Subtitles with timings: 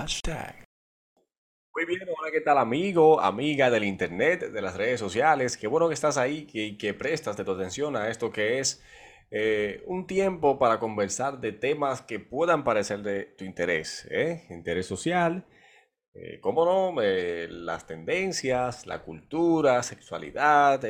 [0.00, 0.64] Hashtag.
[1.74, 5.56] Muy bien, hola, ¿qué tal amigo, amiga del internet, de las redes sociales?
[5.56, 8.80] Qué bueno que estás ahí y que, prestas de tu atención a esto que es
[9.32, 14.46] eh, un tiempo para conversar de temas que puedan parecer de tu interés, ¿eh?
[14.50, 15.44] Interés social,
[16.14, 20.80] eh, cómo no, eh, las tendencias, la cultura, sexualidad,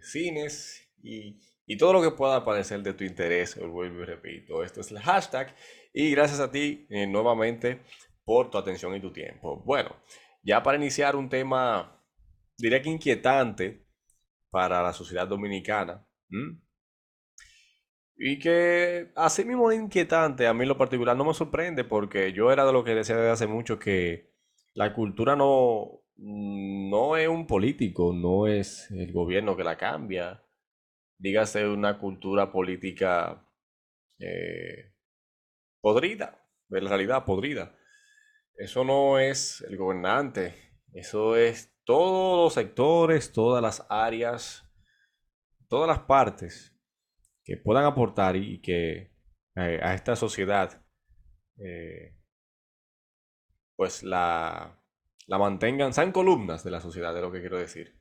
[0.00, 3.56] cines y, y todo lo que pueda parecer de tu interés.
[3.56, 5.54] Vuelvo y repito, esto es el hashtag
[5.92, 7.80] y gracias a ti nuevamente
[8.26, 9.62] por tu atención y tu tiempo.
[9.64, 9.96] Bueno,
[10.42, 12.02] ya para iniciar un tema,
[12.58, 13.86] diría que inquietante
[14.50, 16.04] para la sociedad dominicana.
[18.16, 22.66] Y que así mismo inquietante, a mí lo particular no me sorprende porque yo era
[22.66, 24.32] de lo que decía desde hace mucho que
[24.74, 30.42] la cultura no, no es un político, no es el gobierno que la cambia.
[31.18, 33.46] Dígase una cultura política
[34.18, 34.92] eh,
[35.80, 37.75] podrida, en realidad podrida.
[38.56, 40.54] Eso no es el gobernante,
[40.94, 44.64] eso es todos los sectores, todas las áreas,
[45.68, 46.74] todas las partes
[47.44, 49.12] que puedan aportar y que
[49.56, 50.82] eh, a esta sociedad
[51.58, 52.16] eh,
[53.76, 54.82] pues la,
[55.26, 58.00] la, mantengan, sean columnas de la sociedad, de lo que quiero decir,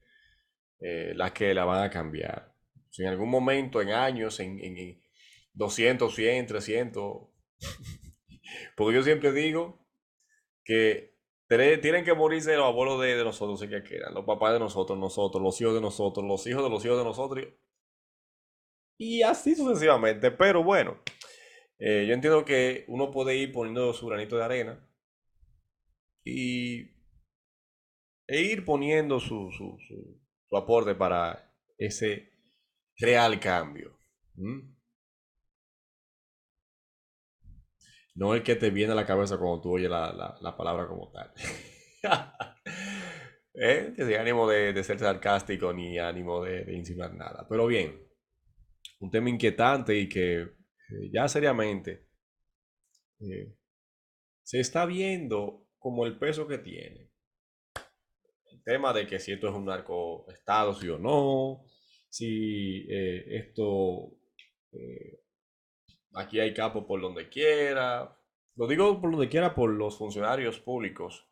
[0.80, 2.56] eh, las que la van a cambiar.
[2.90, 5.02] Si en algún momento, en años, en, en
[5.54, 7.28] 200, 100, 300,
[8.78, 9.85] porque yo siempre digo
[10.66, 11.16] que
[11.48, 15.42] tienen que morirse los abuelos de, nosotros, si que quieran, los papás de nosotros, nosotros,
[15.42, 17.48] los hijos de nosotros, los hijos de los hijos de nosotros,
[18.98, 20.32] y así sucesivamente.
[20.32, 21.00] Pero bueno,
[21.78, 24.90] eh, yo entiendo que uno puede ir poniendo su granito de arena
[26.24, 26.96] y
[28.28, 32.32] e ir poniendo su, su, su, aporte para ese
[32.98, 34.00] real cambio.
[38.16, 41.34] No el que te viene a la cabeza cuando tú oyes la, palabra como tal.
[43.54, 43.94] ¿Eh?
[43.96, 47.46] Que ánimo de, ser sarcástico ni ánimo de, insinuar nada.
[47.50, 48.02] Pero bien,
[49.00, 52.08] un tema inquietante y que eh, ya seriamente
[53.20, 53.54] eh,
[54.44, 57.12] se está viendo como el peso que tiene.
[58.50, 61.66] El tema de que si esto es un narcoestado, sí o no,
[62.10, 64.18] si esto
[66.16, 68.18] Aquí hay capo por donde quiera.
[68.56, 71.28] Lo digo por donde quiera por los funcionarios públicos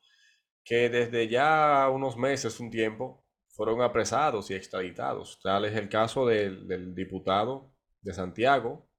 [0.63, 5.39] que desde ya unos meses, un tiempo, fueron apresados y extraditados.
[5.41, 8.89] Tal es el caso del, diputado de Santiago,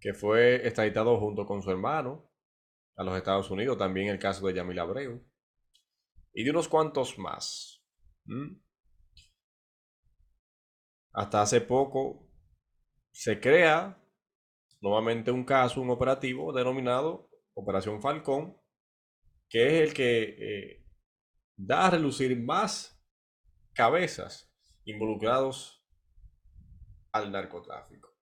[0.00, 2.30] que fue extraditado junto con su hermano
[2.96, 3.78] a los Estados Unidos.
[3.78, 5.22] También el caso de Yamil Abreu.
[6.32, 7.82] Y de unos cuantos más.
[11.12, 12.27] Hasta hace poco
[13.18, 14.00] se crea
[14.80, 18.56] nuevamente un caso, un operativo denominado Operación Falcón,
[19.48, 20.86] que es el que eh,
[21.56, 22.96] da a relucir más
[23.72, 25.84] cabezas involucrados
[27.10, 28.16] al narcotráfico.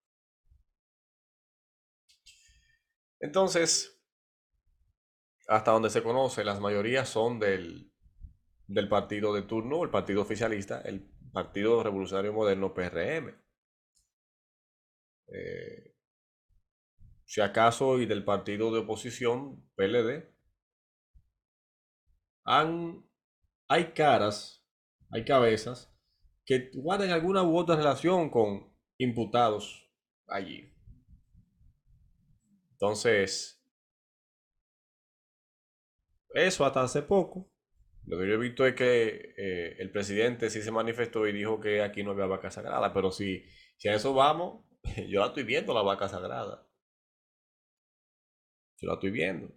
[3.21, 4.03] Entonces,
[5.47, 7.93] hasta donde se conoce, las mayorías son del,
[8.67, 13.46] del partido de turno, el partido oficialista, el Partido Revolucionario Moderno PRM.
[15.37, 15.95] Eh,
[17.25, 20.33] si acaso, y del partido de oposición, PLD,
[22.45, 23.05] han,
[23.69, 24.65] hay caras,
[25.11, 25.93] hay cabezas
[26.45, 29.91] que guardan alguna u otra relación con imputados
[30.29, 30.73] allí.
[32.73, 33.61] Entonces,
[36.35, 37.51] eso hasta hace poco.
[38.05, 41.61] Lo que yo he visto es que eh, el presidente sí se manifestó y dijo
[41.61, 43.45] que aquí no había vaca sagrada, pero si,
[43.79, 44.65] si a eso vamos,
[45.09, 46.67] Yo la estoy viendo, la vaca sagrada.
[48.79, 49.49] Yo la estoy viendo.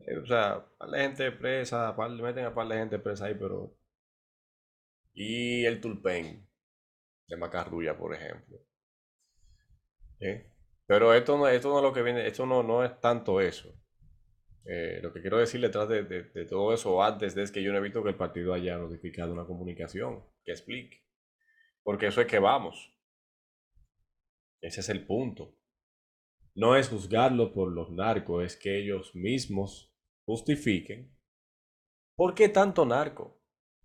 [0.00, 3.34] Eh, o sea, par de gente presa, par, meten a par de gente presa ahí,
[3.34, 3.76] pero.
[5.14, 6.48] Y el tulpen
[7.26, 8.58] de Macarrulla, por ejemplo.
[10.20, 10.50] ¿Eh?
[10.86, 13.74] Pero esto no, esto no es lo que viene, esto no, no es tanto eso.
[14.64, 17.78] Eh, lo que quiero decir detrás de, de, todo eso antes es que yo no
[17.78, 21.04] he visto que el partido haya notificado una comunicación que explique.
[21.82, 22.97] Porque eso es que vamos.
[24.60, 25.56] Ese es el punto.
[26.54, 29.94] No es juzgarlo por los narcos, es que ellos mismos
[30.26, 31.16] justifiquen.
[32.16, 33.40] ¿Por qué tanto narco?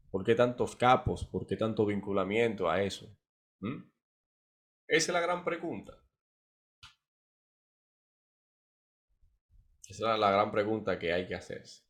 [0.10, 1.26] ¿Por qué tantos capos?
[1.26, 3.16] ¿Por qué tanto vinculamiento a eso?
[4.88, 6.04] Esa es la gran pregunta.
[9.88, 11.84] Esa es la gran pregunta que hay que hacerse.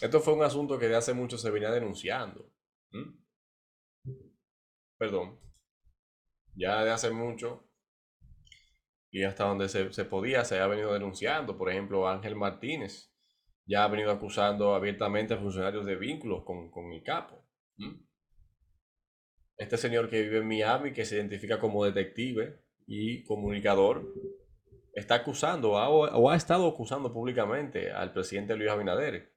[0.00, 2.52] Esto fue un asunto que de hace mucho se venía denunciando.
[4.96, 5.47] Perdón
[6.58, 7.68] ya de hace mucho
[9.10, 11.56] y hasta donde se, podía se ha venido denunciando.
[11.56, 13.14] Por ejemplo, Ángel Martínez
[13.66, 17.46] ya ha venido acusando abiertamente a funcionarios de vínculos con, el capo.
[19.56, 24.12] Este señor que vive en Miami, que se identifica como detective y comunicador,
[24.94, 29.32] está acusando o ha estado acusando públicamente al presidente Luis Abinader,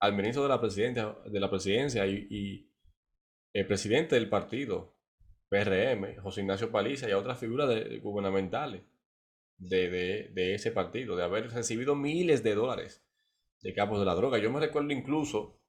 [0.00, 2.70] al ministro de la presidencia, de la presidencia y,
[3.52, 4.93] el presidente del partido,
[5.48, 7.68] PRM, José Ignacio Paliza y a otras figuras
[8.02, 8.82] gubernamentales
[9.58, 13.04] de, de, ese partido, de haber recibido miles de dólares
[13.62, 14.38] de capos de la droga.
[14.38, 15.60] Yo me recuerdo incluso,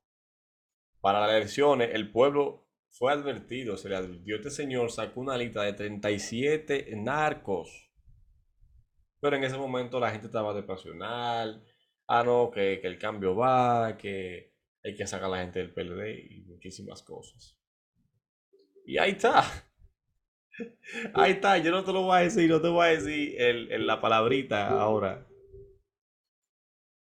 [1.01, 5.63] para las elecciones, el pueblo fue advertido, se le advirtió, este señor sacó una lista
[5.63, 7.91] de 37 narcos.
[9.19, 11.63] Pero en ese momento la gente estaba depresional,
[12.07, 15.73] ah, no, que, que el cambio va, que hay que sacar a la gente del
[15.73, 17.54] PLD y muchísimas cosas.
[18.85, 19.43] Y ahí está.
[21.13, 23.85] Ahí está, yo no te lo voy a decir, no te voy a decir el,
[23.85, 25.27] la palabrita ahora.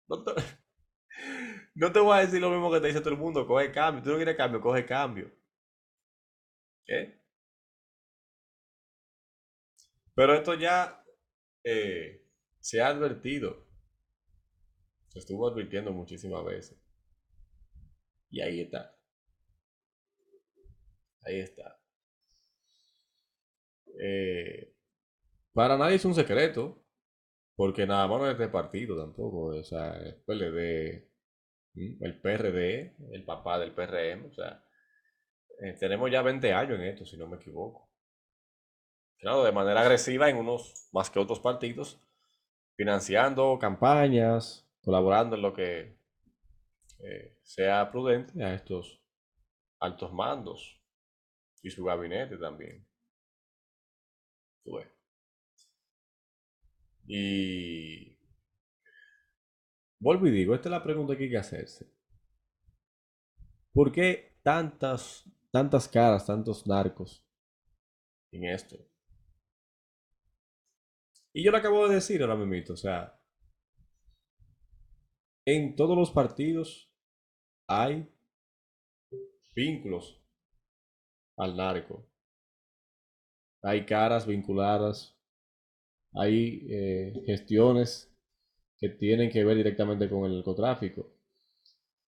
[0.08, 0.32] No te,
[1.76, 4.04] no te voy a decir lo mismo que te dice todo el mundo, coge cambio.
[4.04, 5.32] Tú no quieres cambio, coge cambio.
[6.86, 7.22] ¿Qué?
[10.16, 11.04] Pero esto ya
[11.64, 12.26] eh,
[12.60, 13.68] se ha advertido.
[15.10, 16.82] Se estuvo advirtiendo muchísimas veces.
[18.30, 18.97] Y ahí está.
[21.28, 21.78] Ahí está.
[24.00, 24.74] Eh,
[25.54, 26.86] para nadie es un secreto,
[27.56, 31.10] porque nada más no es de partido tampoco, o sea, el PLD,
[31.76, 34.64] el PRD, el papá del PRM, o sea,
[35.60, 37.92] eh, tenemos ya 20 años en esto, si no me equivoco.
[39.18, 42.00] Claro, de manera agresiva en unos más que otros partidos,
[42.78, 45.98] financiando campañas, colaborando en lo que
[47.00, 49.04] eh, sea prudente a estos
[49.80, 50.78] altos mandos
[51.62, 52.86] y su gabinete también.
[57.08, 58.18] Y
[60.00, 61.90] vuelvo y digo, esta es la pregunta que hay que hacerse.
[63.74, 67.26] ¿Por qué tantas, tantas caras, tantos narcos
[68.32, 68.78] en esto?
[71.34, 73.22] Y yo lo acabo de decir ahora mismo, o sea,
[75.46, 76.92] en todos los partidos
[77.70, 78.12] hay
[79.56, 80.27] vínculos
[81.38, 82.06] al narco.
[83.64, 85.18] Hay caras vinculadas,
[86.14, 88.14] hay eh, gestiones
[88.78, 91.12] que tienen que ver directamente con el narcotráfico.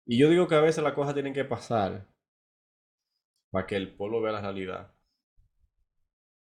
[0.05, 2.07] Y yo digo que a veces las cosas tienen que pasar
[3.51, 4.93] para que el pueblo vea la realidad.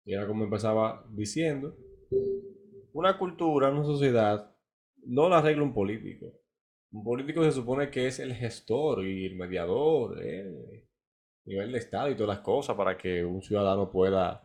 [0.04, 1.76] Y era como empezaba diciendo,
[2.92, 4.54] una cultura, una sociedad,
[5.04, 6.26] no la arregla un político.
[6.92, 10.88] Un político se supone que es el gestor y el mediador, eh,
[11.44, 14.42] nivel de Estado y todas las cosas para que un ciudadano pueda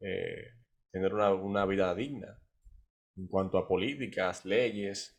[0.00, 0.52] eh,
[0.90, 2.40] tener una, vida digna
[3.16, 5.18] en cuanto a políticas, leyes,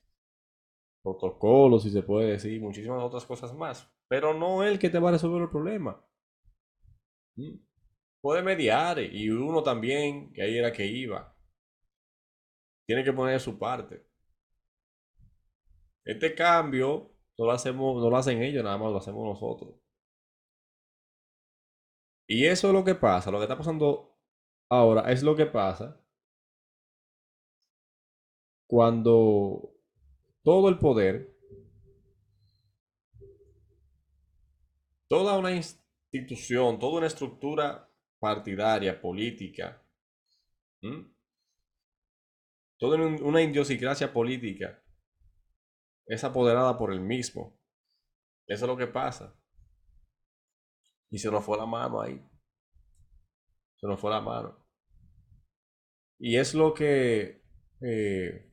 [1.04, 3.92] protocolos, si se puede decir, muchísimas otras cosas más.
[4.08, 6.04] Pero no el que te va a resolver el problema.
[7.36, 7.58] ¿Mm?
[8.22, 11.36] Puede mediar y uno también, que ahí era que iba,
[12.88, 14.08] tiene que poner su parte.
[16.06, 19.76] Este cambio no lo hacemos, no lo hacen ellos, nada más lo hacemos nosotros.
[22.28, 24.20] Y eso es lo que pasa, lo que está pasando
[24.70, 25.98] ahora es lo que pasa
[28.68, 29.74] cuando
[30.44, 31.34] todo el poder,
[35.08, 35.56] toda una
[36.12, 39.82] institución, toda una estructura partidaria, política,
[42.78, 44.84] toda una idiosincrasia política
[46.06, 47.58] es apoderada por el mismo.
[48.48, 49.34] Eso es lo que pasa.
[51.10, 52.22] Y se nos fue la mano ahí.
[53.78, 54.58] Se nos fue la mano.
[56.20, 57.42] Y es lo que
[57.82, 58.52] eh,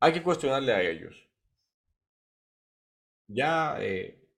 [0.00, 1.16] hay que cuestionarle a ellos.
[3.28, 4.28] Ya, eh,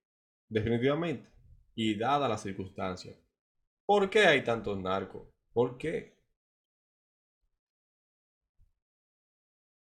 [0.49, 1.29] definitivamente.
[1.75, 3.17] Y dada la circunstancia.
[3.87, 5.29] ¿Por qué hay tantos narcos?
[5.53, 6.17] ¿Por qué?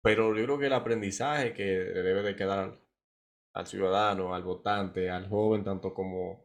[0.02, 2.78] Pero yo creo que el aprendizaje que debe de quedar
[3.54, 6.43] al ciudadano, al votante, al joven, tanto como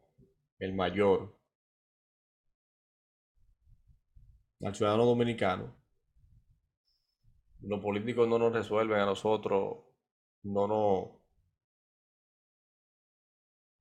[0.60, 1.36] el mayor,
[4.62, 5.74] al ciudadano dominicano.
[7.62, 9.84] Los políticos no nos resuelven a nosotros,
[10.42, 11.22] no, no,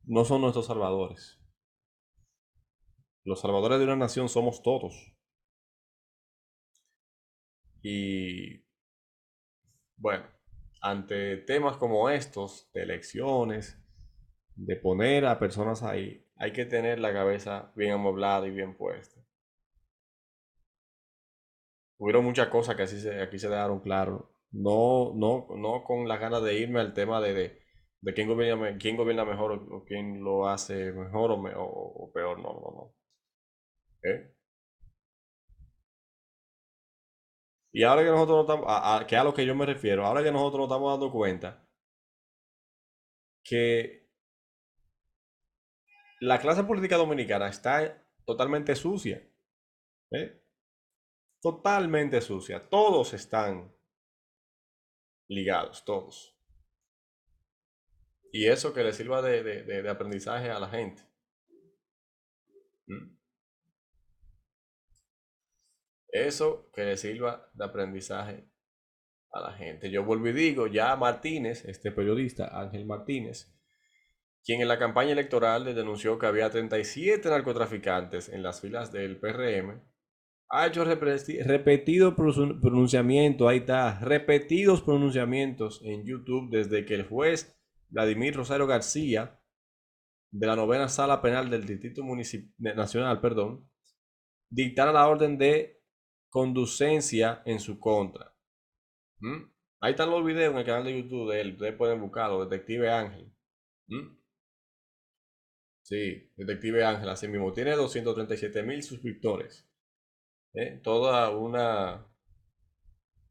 [0.04, 1.40] no son nuestros salvadores.
[3.26, 5.14] Los salvadores de una nación somos todos.
[7.82, 8.66] Y
[9.98, 10.26] bueno,
[10.82, 13.78] ante temas como estos, de elecciones,
[14.56, 19.22] de poner a personas ahí, hay que tener la cabeza bien amoblada y bien puesta.
[21.98, 24.32] hubieron muchas cosas que aquí se dejaron claro.
[24.52, 27.34] No, no, no con las ganas de irme al tema de,
[28.02, 32.40] de, quién gobierna, quién gobierna mejor o, quién lo hace mejor o, peor.
[32.40, 32.96] No, no, no.
[34.04, 34.34] ¿Eh?
[37.72, 40.32] Y ahora que nosotros estamos, a, que a lo que yo me refiero, ahora que
[40.32, 41.66] nosotros nos estamos dando cuenta
[43.44, 44.09] que
[46.20, 49.26] la clase política dominicana está totalmente sucia.
[50.12, 50.42] ¿eh?
[51.42, 52.68] Totalmente sucia.
[52.70, 53.74] Todos están
[55.28, 56.36] ligados, todos.
[58.32, 61.02] Y eso que le sirva de, aprendizaje a la gente.
[62.88, 63.18] ¿Mm?
[66.10, 68.50] Eso que le sirva de aprendizaje
[69.32, 69.90] a la gente.
[69.92, 73.59] Yo vuelvo y digo, ya Martínez, este periodista, Ángel Martínez,
[74.44, 79.20] quien en la campaña electoral le denunció que había 37 narcotraficantes en las filas del
[79.20, 79.82] PRM,
[80.52, 87.56] ha hecho repetidos pronunciamientos, ahí está, repetidos pronunciamientos en YouTube desde que el juez
[87.90, 89.40] Vladimir Rosario García,
[90.32, 92.04] de la novena sala penal del Distrito
[92.58, 93.70] Nacional, perdón,
[94.50, 95.82] dictara la orden de
[96.30, 98.36] conducencia en su contra.
[99.20, 99.52] ¿Mm?
[99.82, 102.92] Ahí están los videos en el canal de YouTube de él, ustedes pueden buscarlo, Detective
[102.92, 103.32] Ángel.
[103.88, 104.19] ¿Mm?
[105.90, 107.52] Sí, Detective Ángel, así mismo.
[107.52, 109.68] Tiene 237 mil suscriptores.
[110.54, 110.80] ¿eh?
[110.84, 112.06] Toda una.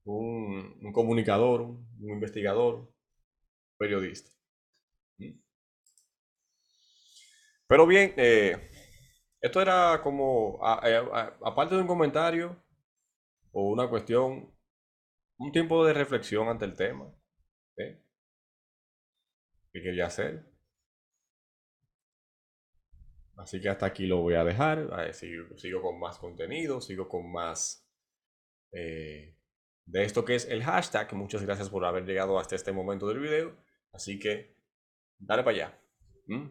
[0.05, 2.93] Un, comunicador, un, investigador,
[3.79, 4.33] periodista.
[5.19, 5.39] ¿Mm?
[7.69, 8.71] Pero bien, eh,
[9.41, 12.61] esto era como, aparte de un comentario
[13.53, 14.53] o una cuestión,
[15.39, 17.15] un tiempo de reflexión ante el tema.
[17.77, 18.03] ¿eh?
[19.73, 20.58] ¿Qué quería hacer?
[23.39, 25.13] Así que hasta aquí lo voy a dejar.
[25.15, 27.89] sigo, con más contenido, sigo con más
[28.73, 29.37] eh,
[29.87, 31.15] de esto que es el hashtag.
[31.15, 33.57] Muchas gracias por haber llegado hasta este momento del video.
[33.93, 34.57] Así que,
[35.19, 35.81] dale para allá.
[36.27, 36.47] ¿Mm?